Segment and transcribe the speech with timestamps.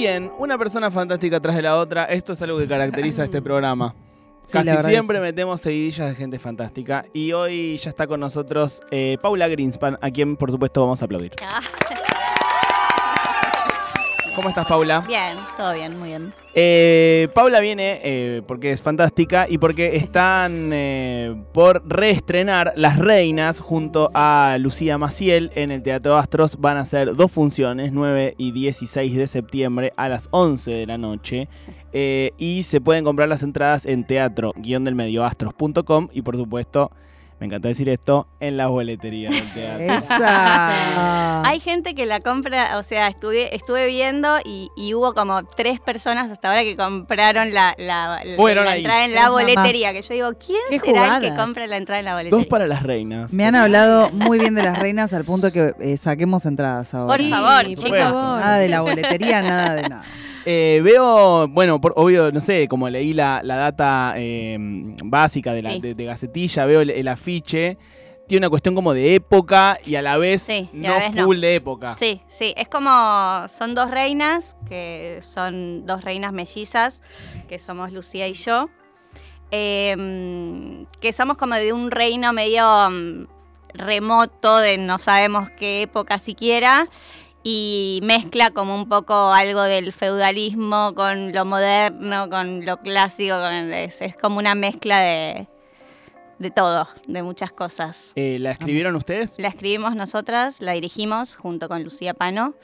[0.00, 2.06] Bien, una persona fantástica atrás de la otra.
[2.06, 3.94] Esto es algo que caracteriza a este programa.
[4.46, 7.04] Sí, Casi siempre metemos seguidillas de gente fantástica.
[7.12, 11.04] Y hoy ya está con nosotros eh, Paula Greenspan, a quien por supuesto vamos a
[11.04, 11.32] aplaudir.
[14.40, 15.04] ¿Cómo estás, Paula?
[15.06, 16.32] bien, todo bien, muy bien.
[16.54, 23.60] Eh, Paula viene eh, porque es fantástica y porque están eh, por reestrenar Las Reinas
[23.60, 26.56] junto a Lucía Maciel en el Teatro Astros.
[26.58, 30.96] Van a ser dos funciones, 9 y 16 de septiembre a las 11 de la
[30.96, 31.46] noche.
[31.92, 36.90] Y se pueden comprar las entradas en teatro-delmedioastros.com y por supuesto,
[37.40, 39.80] me encanta decir esto, en la boletería del teatro.
[39.94, 41.42] Esa.
[41.42, 45.80] Hay gente que la compra, o sea, estuve, estuve viendo y, y hubo como tres
[45.80, 48.80] personas hasta ahora que compraron la, la, la- Fueron la ahí.
[48.80, 49.92] entrada en la boletería.
[49.92, 52.38] Que yo digo, ¿quién Qué será el que compra la entrada en la boletería?
[52.38, 53.32] Dos para las reinas.
[53.32, 57.16] Me han hablado muy bien de las reinas al punto que eh, saquemos entradas ahora.
[57.16, 57.90] Por favor, por chicos.
[57.90, 60.04] Nada de la boletería, nada de nada.
[60.46, 64.56] Eh, veo, bueno, por, obvio, no sé, como leí la, la data eh,
[65.04, 65.80] básica de, la, Sí.
[65.80, 67.76] de, de Gacetilla, veo el, el afiche.
[68.26, 71.24] Tiene una cuestión como de época y a la vez Sí, no la vez no.
[71.24, 71.96] full de época.
[71.98, 72.90] Sí, sí, es como,
[73.48, 77.02] son dos reinas, que son dos reinas mellizas,
[77.48, 78.68] que somos Lucía y yo,
[79.50, 83.26] eh, que somos como de un reino medio mm,
[83.74, 86.88] remoto, de no sabemos qué época siquiera,
[87.42, 93.72] y mezcla como un poco algo del feudalismo con lo moderno, con lo clásico, con-
[93.72, 95.48] es, es como una mezcla de,
[96.38, 98.12] de todo, de muchas cosas.
[98.16, 99.38] Eh, ¿La escribieron ustedes?
[99.38, 102.54] La escribimos nosotras, la dirigimos junto con Lucía Pano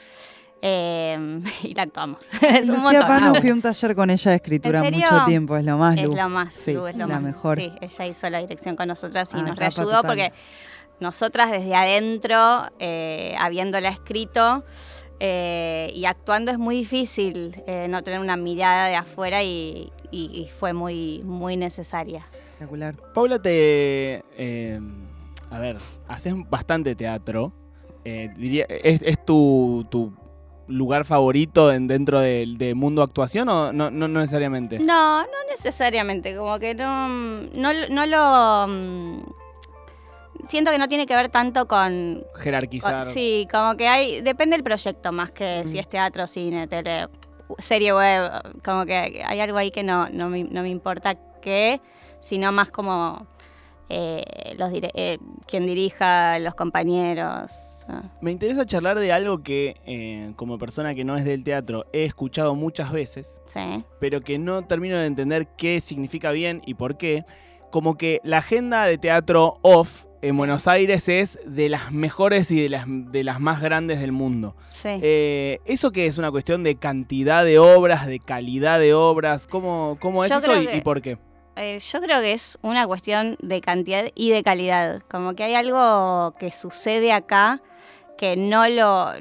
[0.63, 2.21] eh, y la actuamos.
[2.43, 3.07] es un Lucía montón.
[3.09, 3.41] Pano, ¿no?
[3.41, 6.15] fui a un taller con ella de escritura mucho tiempo, es lo más, Es Lu.
[6.17, 7.23] lo más, Sí, Lu, es lo la más.
[7.23, 7.59] mejor.
[7.59, 10.03] Sí, ella hizo la dirección con nosotras y Ah, nos reayudó total.
[10.07, 10.33] porque
[11.01, 14.65] nosotras desde adentro, eh, habiéndola escrito
[15.21, 20.31] eh, y actuando es muy difícil eh, no tener una mirada de afuera y, y-
[20.43, 22.27] y fue muy, muy necesaria.
[22.33, 22.95] Espectacular.
[23.15, 24.23] Paula, te.
[24.37, 24.81] eh,
[25.51, 25.77] a ver,
[26.09, 27.53] haces bastante teatro.
[28.05, 30.13] Eh, diría, ¿Es, es tu, tu
[30.69, 34.79] lugar favorito en- dentro del de mundo actuación o no, no, no necesariamente?
[34.79, 39.37] No, no necesariamente, como que no, no, no lo...
[40.47, 43.05] Siento que no tiene que ver tanto con, Jerarquizar.
[43.05, 44.21] con- Sí, como que hay...
[44.21, 47.09] Depende del proyecto más que si es teatro, cine, tele,
[47.59, 48.31] serie web.
[48.65, 51.81] Como que hay algo ahí que no, no, me, no me importa qué,
[52.21, 53.27] sino más como
[53.89, 57.53] eh, los eh, quien dirija, los compañeros.
[58.21, 62.03] Me interesa charlar de algo que, eh, como persona que no es del teatro, he
[62.03, 63.85] escuchado muchas veces, Sí.
[64.01, 67.25] pero que no termino de entender qué significa bien y por qué.
[67.71, 72.61] Como que la agenda de teatro off en Buenos Aires es de las mejores y
[72.61, 74.57] de las, de las más grandes del mundo.
[74.71, 74.89] Sí.
[75.03, 79.47] Eh, ¿Eso qué es una cuestión de cantidad de obras, de calidad de obras?
[79.47, 81.19] ¿Cómo, cómo es Yo eso creo y, que- y por qué?
[81.59, 85.01] Eh, yo creo que es una cuestión de cantidad y de calidad.
[85.11, 87.63] Como que hay algo que sucede acá
[88.19, 89.13] que no lo.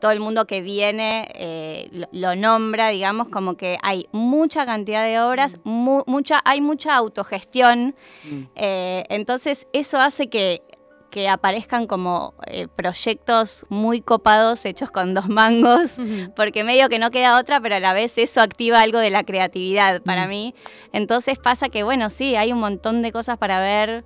[0.00, 5.04] Todo el mundo que viene eh, lo, lo nombra, digamos, como que hay mucha cantidad
[5.04, 7.94] de obras, mu- mucha, hay mucha autogestión.
[8.24, 8.42] Mm.
[8.56, 10.62] eh, entonces, eso hace que
[11.10, 15.96] que aparezcan como eh, proyectos muy copados hechos con dos mangos
[16.36, 19.24] porque medio que no queda otra, pero a la vez eso activa algo de la
[19.24, 20.28] creatividad para Mm.
[20.30, 20.54] mí.
[20.92, 24.04] Entonces pasa que, bueno, sí, hay un montón de cosas para ver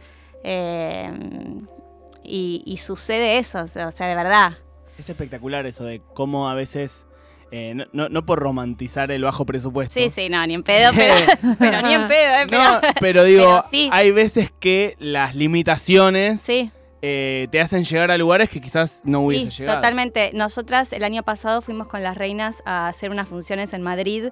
[2.24, 4.58] y, y sucede eso, o sea, o sea, de verdad.
[4.98, 7.06] Es espectacular eso de cómo a veces,
[7.50, 9.94] eh, no, no- no por romantizar el bajo presupuesto.
[9.94, 11.14] Sí, sí, no, ni en pedo, pero,
[11.58, 12.46] pero ni en pedo, ¿eh?
[12.48, 13.88] Pero, No, pero digo, pero sí.
[13.92, 16.70] hay veces que las limitaciones sí.
[17.02, 19.78] eh, te hacen llegar a lugares que quizás no hubiese Sí, llegado.
[19.78, 20.30] totalmente.
[20.32, 24.28] Nosotras el año pasado fuimos con las reinas a hacer unas funciones en Madrid.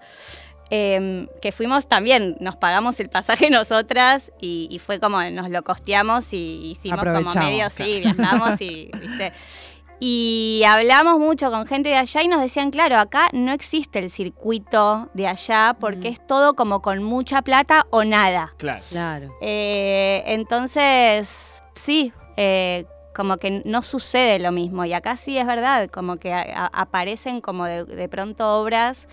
[0.75, 5.63] Eh, que fuimos también, nos pagamos el pasaje nosotras y, y fue como nos lo
[5.63, 9.33] costeamos y hicimos como medio, sí, viajamos y, ¿viste?
[10.05, 14.11] Y hablamos mucho con gente de allá y nos decían, claro, acá no existe el
[14.11, 16.13] circuito de allá porque Mm.
[16.15, 18.53] es todo como con mucha plata o nada.
[18.59, 18.83] Claro.
[18.91, 19.31] Claro.
[19.41, 24.85] Eh, entonces, sí, eh, como que no sucede lo mismo.
[24.85, 29.07] Y acá sí es verdad, como que a- a- aparecen como de, de pronto obras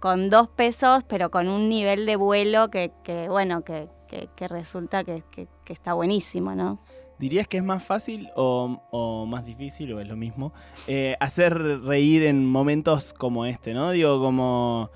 [0.00, 4.48] con dos pesos, pero con un nivel de vuelo que, que, bueno, que, que- que
[4.48, 5.22] resulta que,
[5.68, 6.78] está buenísimo, ¿no?
[7.18, 10.52] ¿Dirías que es más fácil o, o más difícil, o es lo mismo,
[10.86, 13.90] eh, hacer reír en momentos como este, ¿no?
[13.90, 14.90] Digo, como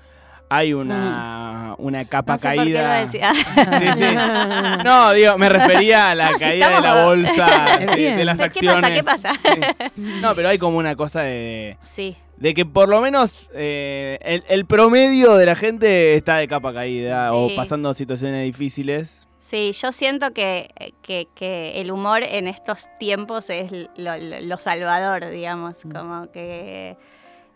[0.49, 2.35] hay una, una capa Mm.
[2.35, 2.99] No sé por qué lo caída.
[3.01, 3.31] decía.
[3.79, 4.83] Sí, sí.
[4.85, 7.47] No, digo, me refería a la No, si caída de la bolsa,
[7.95, 9.03] sí, de las ¿Qué acciones.
[9.05, 9.33] pasa?
[9.43, 9.91] ¿Qué pasa?
[10.21, 14.43] No, pero hay como una cosa de, Sí, de que por lo menos eh, el,
[14.49, 19.27] el promedio de la gente está de capa caída o pasando situaciones difíciles.
[19.39, 20.69] Sí, yo siento que,
[21.01, 23.87] que- que el humor en estos tiempos es lo,
[24.17, 26.95] lo- lo salvador, digamos, como que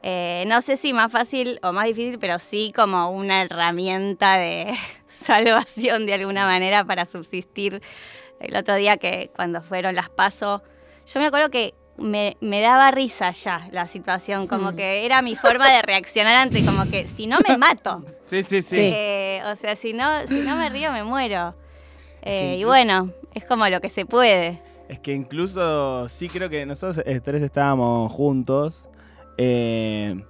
[0.03, 4.74] eh, no sé si más fácil o más difícil, pero sí como una herramienta de
[5.07, 7.81] salvación de alguna manera para subsistir.
[8.39, 10.62] El otro día que cuando fueron las pasos,
[11.12, 14.75] yo me acuerdo que me, me daba risa ya la situación, como Mm.
[14.75, 18.03] que era mi forma de reaccionar ante, como que si no me mato.
[18.21, 18.79] Sí, sí, sí.
[18.79, 21.55] Eh, o sea, si no, si no me río, me muero.
[22.21, 24.61] Eh, y bueno, es como lo que se puede.
[24.89, 28.88] Es que incluso sí creo que nosotros eh, tres estábamos juntos
[29.38, 30.23] eh,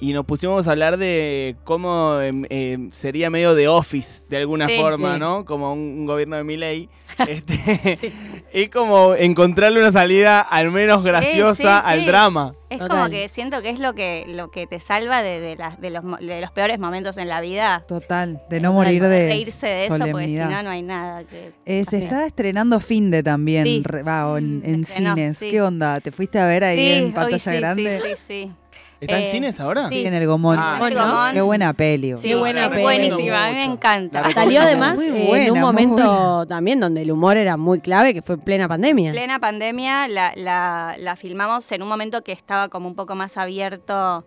[0.00, 4.66] y nos pusimos a hablar de cómo em, em, sería medio de office de alguna
[4.68, 5.20] Sí, forma, sí.
[5.20, 5.44] ¿no?
[5.44, 6.88] Como un, un gobierno de Milei.
[7.26, 8.12] Este,
[8.52, 12.06] Es como encontrarle una salida al menos graciosa sí, al sí.
[12.06, 12.54] drama.
[12.70, 12.96] Es Total.
[12.98, 16.02] como que siento que es lo que, lo que te salva de, de de los,
[16.20, 17.82] de los peores momentos en la vida.
[17.88, 21.52] Total, de no morir de Reírse de eso, porque si no, no hay nada que...
[21.64, 22.04] Eh, se Sí.
[22.04, 23.82] está estrenando Finde también, Sí.
[23.84, 25.38] re- va, o en, Mm, en cines.
[25.38, 25.48] sí.
[25.50, 26.00] ¿Qué onda?
[26.00, 28.00] ¿Te fuiste a ver ahí Sí, en hoy pantalla sí, grande?
[28.02, 28.52] Sí, sí, sí.
[29.00, 29.88] ¿Está en Eh, cines ahora?
[29.88, 30.04] sí.
[30.06, 30.58] en el Gomón.
[30.60, 30.78] Ah.
[30.82, 31.32] El Gomón.
[31.34, 32.14] Qué buena peli.
[32.14, 32.82] Sí, Qué buena es peli.
[32.82, 33.72] buenísima, a mí me Mucho.
[33.74, 34.22] encanta.
[34.22, 37.80] La Salió además Muy en buena, un muy momento también donde el humor era muy
[37.80, 39.12] clave, que fue plena pandemia.
[39.12, 43.36] plena pandemia la, la- la filmamos en un momento que estaba como un poco más
[43.36, 44.24] abierto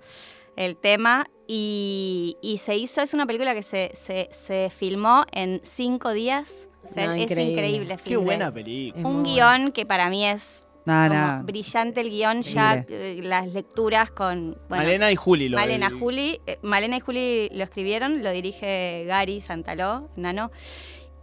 [0.56, 5.59] el tema y, y se hizo, es una película que se, se, se filmó en
[5.63, 6.67] cinco días.
[6.89, 7.51] O sea, No, es increíble.
[7.51, 7.97] increíble.
[8.03, 9.00] Qué buena película.
[9.01, 11.43] Es Un guion que para mí es No, como no.
[11.43, 14.57] brillante el guion, ya eh, las lecturas con...
[14.67, 15.47] bueno, Malena y Juli.
[15.49, 20.51] Lo Malena, el- Juli, eh, Malena y Juli lo escribieron, lo dirige Gary Santaló, Nano,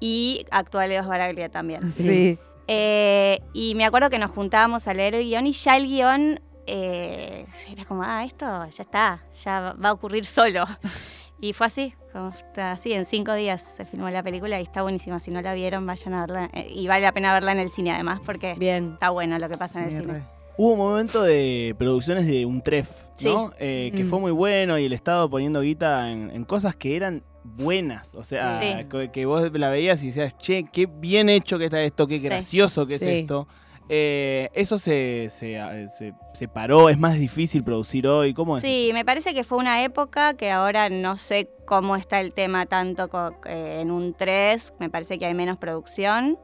[0.00, 1.82] y actúa Leo Baraglia también.
[1.82, 2.38] Sí.
[2.68, 6.40] Eh, y me acuerdo que nos juntábamos a leer el guion y ya el guion
[6.66, 10.64] eh, era como, ah, esto ya está, ya va a ocurrir solo.
[11.40, 14.82] y fue así, como está así, en cinco días se filmó la película y está
[14.82, 15.20] buenísima.
[15.20, 16.50] Si no la vieron, vayan a verla.
[16.52, 18.92] eh, y vale la pena verla en el cine además, porque Bien.
[18.94, 20.12] está bueno lo que pasa en el cine.
[20.14, 20.22] re.
[20.56, 22.90] Hubo un momento de producciones de un tref,
[23.24, 23.52] ¿no?
[23.60, 24.08] Eh, que Mm.
[24.08, 28.14] fue muy bueno y el Estado poniendo guita en, en cosas que eran buenas.
[28.16, 28.84] O sea, Sí.
[28.88, 32.18] que, que vos la veías y decías, che, qué bien hecho que está esto, qué
[32.18, 32.24] Sí.
[32.24, 33.08] gracioso que es Sí.
[33.10, 33.46] esto.
[33.88, 35.58] Eh, eso se, se,
[35.88, 38.34] se- se paró, es más difícil producir hoy.
[38.34, 38.62] ¿Cómo es?
[38.62, 42.66] Sí, me parece que fue una época que ahora no sé cómo está el tema
[42.66, 43.08] tanto
[43.46, 46.38] eh, en un 3, me parece que hay menos producción.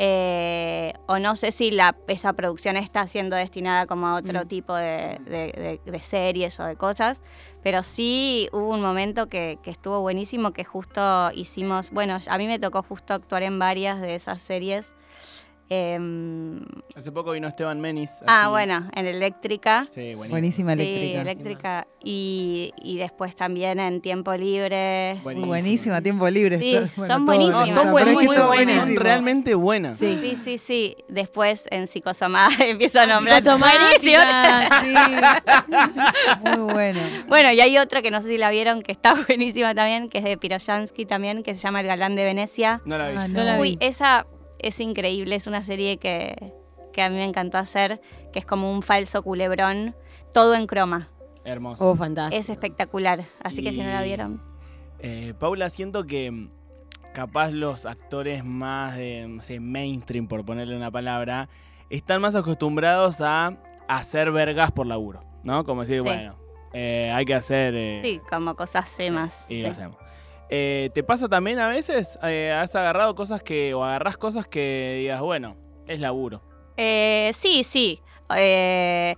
[0.00, 4.46] Eh, o no sé si la, esa producción está siendo destinada como a otro Mm.
[4.46, 7.20] tipo de, de- de- de series o de cosas,
[7.64, 12.46] pero sí hubo un momento que, que estuvo buenísimo que justo hicimos, bueno, a mí
[12.46, 14.94] me tocó justo actuar en varias de esas series.
[15.70, 16.60] Em,
[16.96, 18.22] Hace poco vino Esteban Menis.
[18.26, 19.86] ah, bueno, en Eléctrica.
[19.94, 20.28] Sí, buenísimo.
[20.30, 21.86] Buenísima Sí, eléctrica.
[22.02, 25.20] Y, y después también en tiempo libre.
[25.22, 25.46] Buenísimo.
[25.48, 26.58] Buenísima, tiempo libre.
[26.58, 27.68] Sí, Está- son buenísimas.
[27.68, 29.98] No, son muy buenas, realmente buenas.
[29.98, 30.18] Sí.
[30.20, 30.96] Sí, sí, sí.
[31.08, 33.42] Después en Psicosomá empiezo a nombrar.
[33.42, 34.68] Psicosomática.
[34.80, 35.28] Buenísimo.
[36.44, 37.00] Sí, muy bueno.
[37.28, 40.18] Bueno, y hay otra que no sé si la vieron, que está buenísima también, que
[40.18, 42.80] es de Piroyansky también, que se llama El Galán de Venecia.
[42.86, 43.16] No la vi.
[43.18, 43.86] Ah, No la Uy, vi.
[43.86, 44.26] esa
[44.58, 46.52] es increíble, es una serie que,
[46.92, 48.00] que a mí me encantó hacer,
[48.32, 49.94] que es como un falso culebrón,
[50.32, 51.08] todo en croma.
[51.44, 51.88] Hermoso.
[51.88, 52.38] Oh, fantástico.
[52.40, 54.42] Es espectacular, así que si no la vieron.
[54.98, 56.50] Eh, Paula, siento que mm,
[57.14, 61.48] capaz los actores más de, no sé, mainstream, por ponerle una palabra,
[61.88, 63.56] están más acostumbrados a
[63.88, 65.64] hacer vergas por laburo, ¿no?
[65.64, 66.00] Como decir, Sí.
[66.02, 66.34] bueno,
[66.74, 67.74] eh, hay que hacer...
[67.74, 69.46] eh, Sí, como cosas semas.
[69.48, 69.62] Y sí.
[69.62, 69.96] lo hacemos.
[70.50, 72.18] Eh, ¿Te pasa también a veces?
[72.22, 76.42] Eh, ¿Has agarrado cosas que, o agarrás cosas que digas, bueno, es laburo?
[76.76, 78.00] Eh, sí, sí.
[78.36, 79.14] Eh,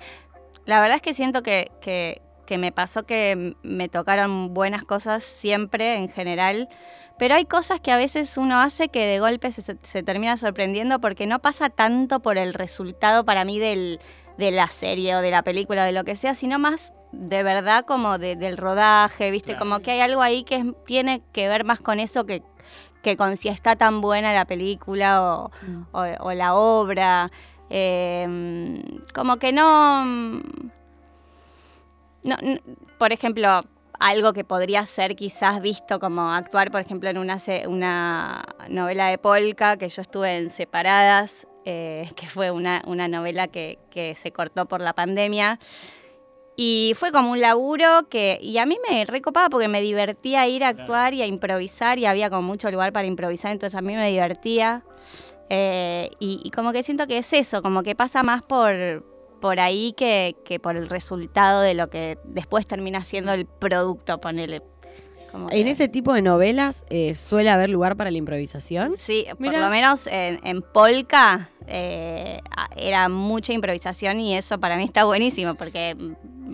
[0.64, 2.20] la verdad es que siento que, que-
[2.58, 6.68] me pasó que me tocaron buenas cosas siempre, en general.
[7.16, 11.00] Pero hay cosas que a veces uno hace que de golpe se, se termina sorprendiendo
[11.00, 14.00] porque no pasa tanto por el resultado para mí del,
[14.36, 17.42] de la serie o de la película o de lo que sea, sino más de
[17.42, 19.52] verdad como de- del rodaje, ¿viste?
[19.52, 19.58] Claro.
[19.60, 22.42] Como que hay algo ahí que es- tiene que ver más con eso que,
[23.02, 25.82] que con si está tan buena la película o, Mm.
[25.92, 27.30] o, o la obra.
[27.72, 28.82] eh,
[29.14, 30.42] como que no, no,
[32.98, 33.60] Por ejemplo,
[33.98, 39.18] algo que podría ser quizás visto como actuar, por ejemplo, en una, una novela de
[39.18, 44.32] Polka, que yo estuve en Separadas, eh, que fue una, una novela que, que se
[44.32, 45.58] cortó por la pandemia.
[46.62, 50.62] Y fue como un laburo que, y a mí me recopaba porque me divertía ir
[50.62, 53.94] a actuar y a improvisar y había como mucho lugar para improvisar, entonces a mí
[53.94, 54.82] me divertía.
[55.48, 59.02] Eh, y, y como que siento que es eso, como que pasa más por,
[59.40, 64.20] por ahí que, que por el resultado de lo que después termina siendo el producto,
[64.20, 64.60] ponele.
[65.32, 68.94] Como En que- ese tipo de novelas eh, suele haber lugar para la improvisación.
[68.98, 72.40] Sí, por lo menos en, en Polka eh,
[72.76, 75.96] era mucha improvisación y eso para mí está buenísimo porque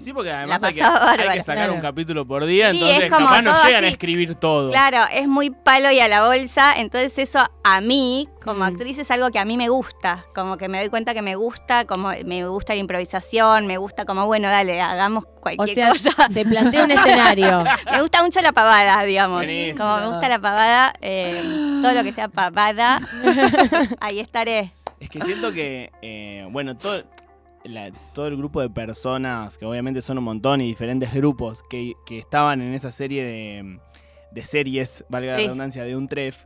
[0.00, 1.74] Sí, porque además hay que, hay sacar Claro.
[1.74, 4.70] un capítulo por día, Sí, entonces es como capaz no llegan a escribir todo.
[4.70, 8.62] Claro, es muy palo y a la bolsa, entonces eso a mí, como Mm.
[8.62, 11.34] actriz, es algo que a mí me gusta, como que me doy cuenta que me
[11.36, 15.88] gusta, como me gusta la improvisación, me gusta como, bueno, dale, hagamos O cualquier sea,
[15.90, 16.28] cosa.
[16.32, 17.64] se plantea un escenario.
[17.92, 19.42] Me gusta mucho la pavada, digamos.
[19.78, 21.40] Como me gusta la pavada, eh,
[21.82, 22.98] todo lo que sea pavada,
[24.00, 24.72] ahí estaré.
[24.98, 27.02] Es que siento que, eh, bueno, todo,
[27.68, 31.94] la- todo el grupo de personas, que obviamente son un montón y diferentes grupos que,
[32.06, 33.80] que estaban en esa serie de,
[34.30, 36.44] de series, valga la redundancia, de un tref.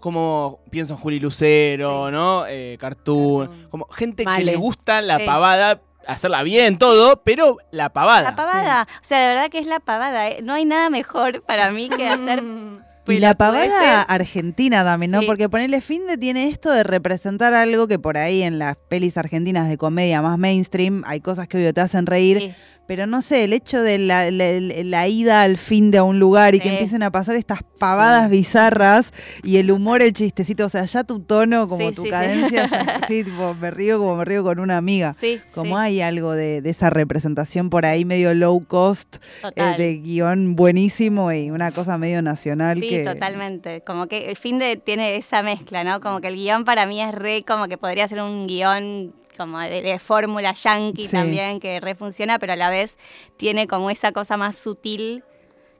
[0.00, 2.12] Como pienso en Juli Lucero, Sí.
[2.12, 2.46] ¿no?
[2.46, 3.46] Eh, Cartoon.
[3.46, 3.68] Cartoon.
[3.70, 5.26] Como gente que le gusta la Sí.
[5.26, 8.22] pavada, hacerla bien, todo, pero la pavada.
[8.30, 10.28] La pavada, o sea, de verdad que es la pavada.
[10.28, 10.40] ¿eh?
[10.42, 12.42] No hay nada mejor para mí que hacer.
[13.08, 15.20] Y la pavada argentina también, ¿no?
[15.20, 15.26] Sí.
[15.26, 19.16] Porque ponerle fin de tiene esto de representar algo que por ahí en las pelis
[19.16, 22.54] argentinas de comedia más mainstream hay cosas que obvio te hacen reír, Sí.
[22.86, 26.18] Pero no sé, el hecho de la, la- la ida al fin de a un
[26.18, 29.12] lugar y que empiecen a pasar estas pavadas bizarras
[29.42, 33.00] y el humor, el chistecito, o sea, ya tu tono, como Sí, tu cadencia, ya-
[33.08, 35.16] sí, tipo, me río como me río con una amiga.
[35.20, 39.16] Sí, Como hay algo de, de esa representación por ahí medio low cost,
[39.56, 43.04] eh, de guion buenísimo y una cosa medio nacional Sí, que...
[43.04, 43.80] totalmente.
[43.82, 46.00] Como que el fin de tiene esa mezcla, ¿no?
[46.00, 49.58] Como que el guion para mí es re, como que podría ser un guion como
[49.60, 51.12] de, de fórmula yankee Sí.
[51.16, 52.96] también, que re funciona, pero a la vez
[53.36, 55.22] tiene como esa cosa más sutil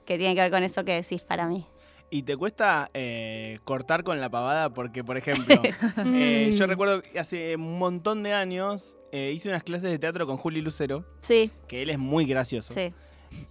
[0.05, 1.65] que tiene que ver con eso que decís para mí.
[2.09, 4.69] ¿Y te cuesta eh, cortar con la pavada?
[4.69, 5.61] Porque, por ejemplo,
[6.05, 10.25] eh, yo recuerdo que hace un montón de años eh, hice unas clases de teatro
[10.25, 12.73] con Juli Lucero, Sí, que él es muy gracioso.
[12.73, 12.93] sí.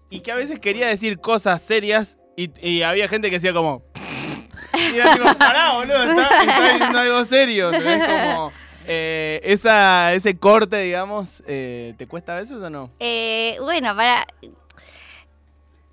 [0.09, 3.83] Y que a veces quería decir cosas serias y, y había gente que decía como...
[4.93, 7.73] Y era tipo, pará, boludo, está, está diciendo algo serio.
[7.73, 8.07] ¿entendés?
[8.09, 8.53] Como,
[8.87, 12.91] eh, esa, ese corte, digamos, eh, ¿te cuesta a veces o no?
[13.01, 14.27] Eh, bueno, para.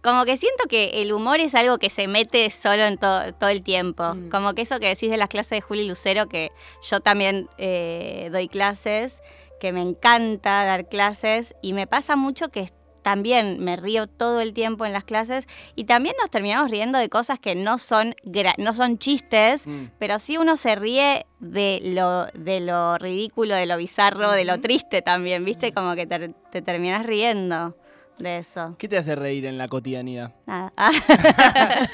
[0.01, 3.49] Como que siento que el humor es algo que se mete solo en to- todo
[3.49, 4.13] el tiempo.
[4.13, 4.29] Mm.
[4.29, 6.51] Como que eso que decís de las clases de Juli Lucero, que
[6.89, 9.21] yo también eh, doy clases,
[9.61, 12.61] que me encanta dar clases y me pasa mucho que
[13.03, 17.09] también me río todo el tiempo en las clases y también nos terminamos riendo de
[17.09, 18.15] cosas que no son,
[18.57, 19.85] no son chistes, Mm.
[19.99, 24.59] pero sí uno se ríe de lo, de lo ridículo, de lo bizarro, de lo
[24.59, 25.73] triste también, ¿viste?
[25.73, 27.77] Como que te, te terminas riendo
[28.17, 28.75] de eso.
[28.77, 30.33] ¿Qué te hace reír en la cotidianidad?
[30.45, 30.71] Nada.
[30.77, 30.91] Ah,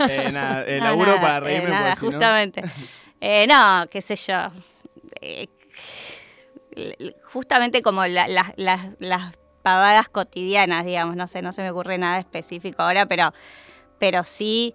[0.09, 2.61] Eh, nada, eh, no, laburo nada, para eh, reírme nada, porque si no- justamente.
[3.21, 4.47] Eh, no, qué sé yo.
[5.21, 5.47] Eh,
[7.33, 11.97] justamente como la- la- las- las pavadas cotidianas, digamos, no sé, no se me ocurre
[11.97, 13.33] nada específico ahora, pero,
[13.99, 14.73] pero sí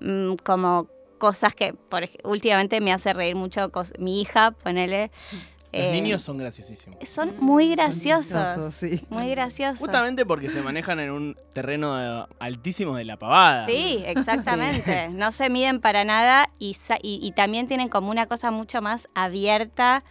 [0.00, 0.88] mm, como
[1.18, 5.10] cosas que por, últimamente me hace reír mucho mi hija, ponele.
[5.74, 6.98] Los eh, niños son graciosísimos.
[7.08, 8.24] son muy Son graciosos.
[8.26, 9.06] chistosos, sí.
[9.08, 9.78] Muy graciosos.
[9.78, 13.64] Justamente porque se manejan en un terreno de- altísimo de la pavada.
[13.66, 15.08] Sí, exactamente.
[15.10, 18.82] No se miden para nada y, sa- y, y también tienen como una cosa mucho
[18.82, 20.04] más abierta.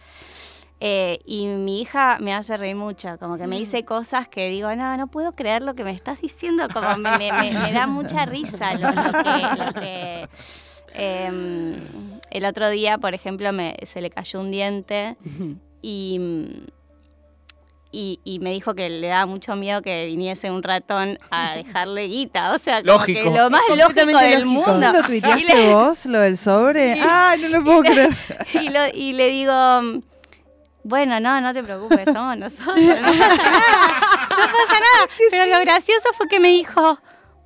[0.84, 4.74] Eh, y mi hija me hace reír mucho, como que me dice cosas que digo,
[4.74, 7.86] no, no puedo creer lo que me estás diciendo, como me, me- me- me da
[7.86, 9.64] mucha risa lo, lo que...
[9.64, 10.28] lo que,
[10.94, 11.74] em,
[12.30, 15.16] el otro día, por ejemplo, me, se le cayó un diente
[15.82, 16.18] y,
[17.90, 22.06] y, y me dijo que le daba mucho miedo que viniese un ratón a dejarle
[22.08, 22.54] guita.
[22.54, 23.20] O sea, como Lógico.
[23.20, 24.50] que lo más lógico del lógico.
[24.50, 24.80] mundo.
[24.80, 26.92] ¿No lo Y tuiteaste le- vos, lo del sobre?
[27.06, 28.08] ¡Ay, no lo puedo creer!
[28.62, 30.02] y, lo- y le digo,
[30.84, 32.76] bueno, no, no te preocupes, somos nosotros.
[32.76, 34.28] No pasa nada.
[34.30, 35.08] No pasa nada.
[35.30, 36.98] Pero lo gracioso fue que me dijo,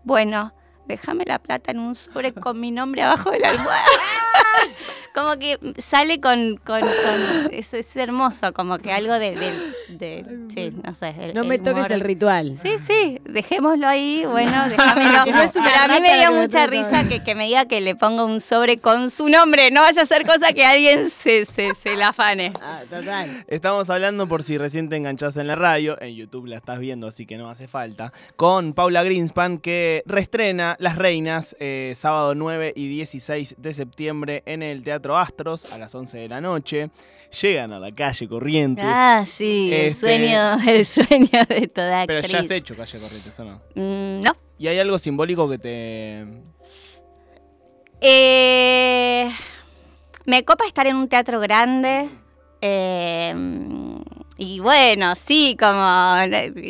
[0.04, 0.52] bueno,
[0.86, 3.84] déjame la plata en un sobre con mi nombre abajo de la almohada.
[5.14, 10.24] Como que sale con, con, con- es, es hermoso, como que algo de, de- de-
[10.54, 11.14] sí, no sé.
[11.18, 11.92] el- No me el toques humor.
[11.92, 12.56] el ritual.
[12.62, 15.24] Sí, sí, dejémoslo ahí, bueno, déjamelo.
[15.24, 17.66] Que no es una Pero a mí me dio mucha risa que, que me diga
[17.66, 21.10] que le ponga un sobre con su nombre, no vaya a ser cosa que alguien
[21.10, 22.52] se, se, se la afane.
[22.60, 23.44] Ah, total.
[23.48, 27.06] Estamos hablando por si recién te enganchás en la radio, en YouTube la estás viendo,
[27.06, 32.72] así que no hace falta, con Paula Greenspan que reestrena Las Reinas eh, sábado 9
[32.76, 36.90] y 16 de septiembre en el Teatro Astros a las 11 de la noche.
[37.42, 42.18] Llegan a la calle Corrientes, Ah, sí, el Este- sueño, el sueño de toda pero
[42.20, 42.32] actriz.
[42.32, 43.60] ya has hecho calle Corrientes, ¿o no?
[43.74, 44.36] Mm, no.
[44.58, 46.24] ¿Y hay algo simbólico que te...
[48.00, 49.30] Eh,
[50.24, 52.08] me copa estar en un teatro grande.
[52.60, 53.34] eh,
[54.38, 56.16] y bueno, sí, como,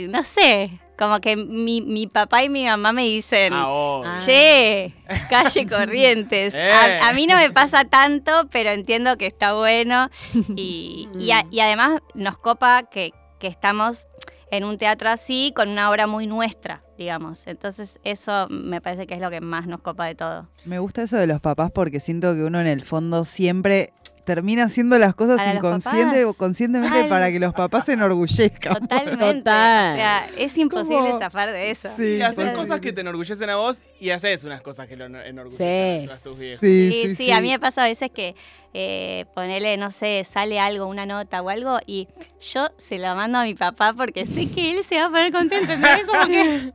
[0.09, 4.11] no sé, como que mi, mi papá y mi mamá me dicen, Ah, obvio.
[4.11, 4.19] Ah.
[4.25, 4.95] che,
[5.29, 6.55] calle Corrientes.
[6.55, 6.71] Eh.
[6.71, 10.09] A, a mí no me pasa tanto, pero entiendo que está bueno.
[10.57, 14.07] Y, y a- y además nos copa que, que estamos
[14.51, 17.47] en un teatro así, con una obra muy nuestra, digamos.
[17.49, 20.47] Entonces eso me parece que es lo que más nos copa de todo.
[20.65, 23.93] Me gusta eso de los papás porque siento que uno en el fondo siempre
[24.27, 27.09] termina haciendo las cosas inconsciente o conscientemente Ay.
[27.09, 28.75] para que los papás se enorgullezcan.
[28.75, 29.25] Totalmente.
[29.39, 29.93] Total.
[29.95, 31.19] O sea, es imposible ¿Cómo?
[31.21, 31.89] zafar de eso.
[31.97, 35.07] Sí, Y haces cosas que te enorgullecen a vos y haces unas cosas que lo
[35.07, 36.13] enorgullecen Sí.
[36.13, 36.61] a tus viejos.
[36.61, 38.35] Sí, Sí, sí, sí, a mí me pasa a veces que
[38.75, 42.09] eh, ponele, no sé, sale algo, una nota o algo, y
[42.53, 45.33] yo se lo mando a mi papá porque sé que él se va a poner
[45.33, 45.73] contento.
[45.73, 46.07] ¿entendés?
[46.07, 46.57] Como que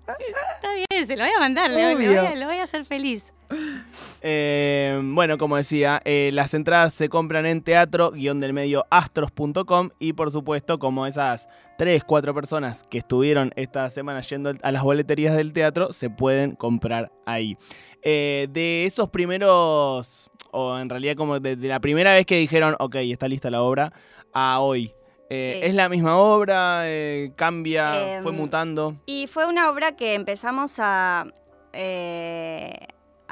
[0.56, 3.26] está bien, se lo voy a mandar, le- voy a- lo voy a hacer feliz.
[4.24, 10.14] Eh, bueno, como decía, eh, las entradas se compran en teatro del medio astros.com y
[10.14, 15.36] por supuesto, como esas 3, 4 personas que estuvieron esta semana yendo a las boleterías
[15.36, 17.58] del teatro, se pueden comprar ahí.
[18.04, 22.76] Eh, de esos primeros, o en realidad como de, de la primera vez que dijeron,
[22.80, 23.92] ok, está lista la obra,
[24.34, 24.94] a hoy.
[25.30, 25.68] eh, Sí.
[25.70, 26.82] ¿Es la misma obra?
[26.86, 28.18] Eh, ¿Cambia?
[28.18, 28.96] Em, ¿Fue mutando?
[29.06, 31.26] Y fue una obra que empezamos a,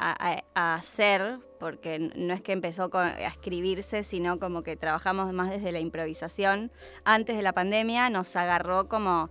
[0.00, 5.32] a, a- hacer, porque no es que empezó con- a escribirse, sino como que trabajamos
[5.32, 6.72] más desde la improvisación.
[7.04, 9.28] Antes de la pandemia nos agarró como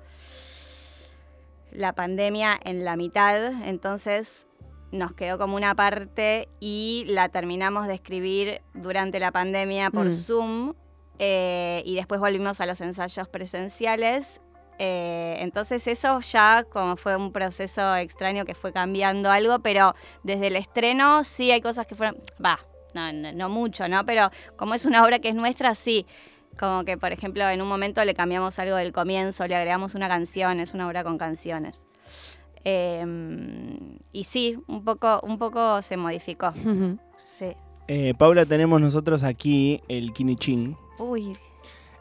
[1.72, 4.48] la pandemia en la mitad, entonces
[4.92, 10.12] nos quedó como una parte y la terminamos de escribir durante la pandemia por Mm.
[10.14, 10.74] Zoom
[11.20, 14.42] eh, y después volvimos a los ensayos presenciales.
[14.82, 19.94] Eh, entonces eso ya como fue un proceso extraño que fue cambiando algo, pero
[20.24, 22.60] desde el estreno sí hay cosas que fueron, va,
[22.94, 24.06] no, no, no mucho, ¿no?
[24.06, 26.06] Pero como es una obra que es nuestra, sí.
[26.58, 30.08] Como que, por ejemplo, en un momento le cambiamos algo del comienzo, le agregamos una
[30.08, 31.86] canción, es una obra con canciones.
[32.66, 33.06] Eh,
[34.12, 36.54] y sí, un poco, un poco se modificó.
[37.38, 37.56] Sí.
[37.88, 40.76] Eh, Paula, tenemos nosotros aquí el Kinichín.
[40.98, 41.38] Uy,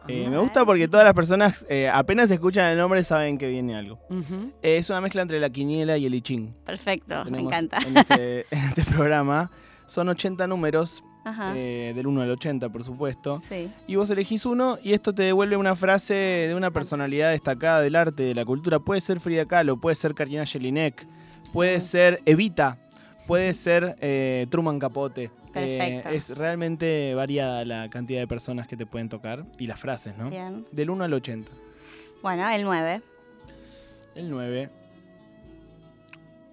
[0.06, 3.74] Eh, me gusta porque todas las personas eh, apenas escuchan el nombre saben que viene
[3.74, 3.98] algo.
[4.62, 6.54] Eh, es una mezcla entre la quiniela y el I Ching.
[6.64, 7.78] perfecto, me encanta.
[7.87, 9.50] En este, en este programa.
[9.87, 11.02] Son 80 números,
[11.54, 13.40] eh, del 1 al 80, por supuesto.
[13.48, 13.70] Sí.
[13.87, 17.96] Y vos elegís uno y esto te devuelve una frase de una personalidad destacada del
[17.96, 18.80] arte, de la cultura.
[18.80, 21.06] Puede ser Frida Kahlo, puede ser Karina Jelinek,
[21.54, 22.78] puede ser Evita,
[23.26, 23.96] puede ser
[24.50, 25.30] Truman Capote.
[25.54, 26.08] Eh, Perfecto.
[26.11, 30.30] es realmente variada la cantidad de personas que te pueden tocar y las frases, ¿no?
[30.30, 30.64] Bien.
[30.72, 31.50] Del 1 al 80.
[32.22, 33.00] Bueno, el 9.
[34.14, 34.68] El 9.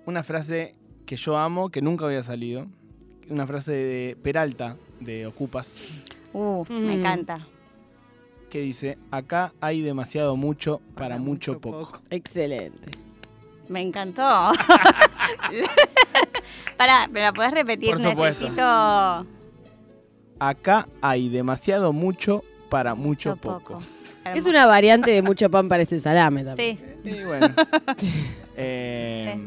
[0.06, 2.68] Una frase que yo amo, que nunca había salido.
[3.30, 6.04] Una frase de Peralta, de Ocupas,
[6.34, 7.40] Uh, me encanta.
[8.50, 11.80] que dice, acá hay demasiado mucho para, Para mucho, mucho poco.
[11.92, 12.02] poco.
[12.10, 12.92] Excelente.
[13.70, 14.52] Me encantó.
[16.78, 17.92] Pará, ¿me la podés repetir?
[17.92, 18.42] Por supuesto.
[18.42, 19.26] Necesito
[20.40, 23.80] Acá hay demasiado mucho para mucho, poco.
[24.34, 26.78] Es una variante de mucho pan parece salame también.
[27.04, 27.48] Sí, Y bueno.
[28.58, 29.38] eh,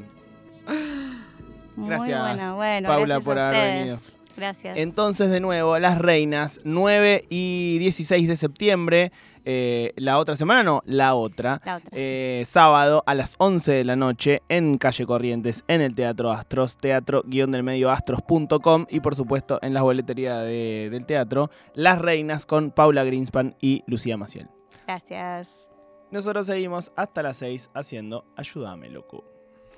[1.77, 2.55] muy Gracias, buena.
[2.55, 3.79] Bueno, Paula, gracias por haber ustedes.
[3.81, 3.99] venido.
[4.37, 4.79] Gracias.
[4.79, 9.13] Entonces, de nuevo, Las Reinas, 9 y 16 de septiembre.
[9.51, 11.61] Eh, la otra semana, no, la otra.
[11.65, 11.89] La otra.
[11.93, 16.77] Eh, sábado a las 11 de la noche en Calle Corrientes, en el Teatro Astros,
[16.77, 23.05] teatro-del-medio astros.com y por supuesto en las boleterías de- del teatro, Las Reinas con Paula
[23.05, 24.49] Greenspan y Lucía Maciel.
[24.87, 25.71] Gracias.
[26.11, 29.25] Nosotros seguimos hasta las 6 haciendo Ayúdame, loco.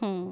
[0.01, 0.31] Hmm.